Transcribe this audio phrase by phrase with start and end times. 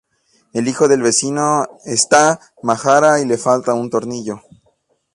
[0.51, 4.41] El hijo del vecino está majara y le falta un tornillo